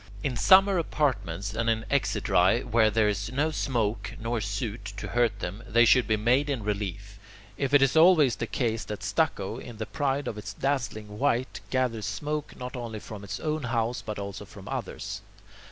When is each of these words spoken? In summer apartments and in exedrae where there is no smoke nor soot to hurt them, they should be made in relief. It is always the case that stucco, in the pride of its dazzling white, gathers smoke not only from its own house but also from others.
In 0.23 0.35
summer 0.35 0.79
apartments 0.79 1.53
and 1.53 1.69
in 1.69 1.85
exedrae 1.91 2.63
where 2.63 2.89
there 2.89 3.07
is 3.07 3.31
no 3.31 3.51
smoke 3.51 4.15
nor 4.19 4.41
soot 4.41 4.83
to 4.97 5.09
hurt 5.09 5.37
them, 5.41 5.61
they 5.67 5.85
should 5.85 6.07
be 6.07 6.17
made 6.17 6.49
in 6.49 6.63
relief. 6.63 7.19
It 7.55 7.71
is 7.83 7.95
always 7.95 8.37
the 8.37 8.47
case 8.47 8.83
that 8.85 9.03
stucco, 9.03 9.59
in 9.59 9.77
the 9.77 9.85
pride 9.85 10.27
of 10.27 10.39
its 10.39 10.53
dazzling 10.55 11.19
white, 11.19 11.59
gathers 11.69 12.07
smoke 12.07 12.55
not 12.57 12.75
only 12.75 12.97
from 12.97 13.23
its 13.23 13.39
own 13.39 13.65
house 13.65 14.01
but 14.01 14.17
also 14.17 14.43
from 14.43 14.67
others. 14.69 15.21